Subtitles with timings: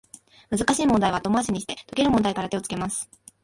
[0.49, 3.07] 難しい問題は後回しにして、解ける問題から手をつけます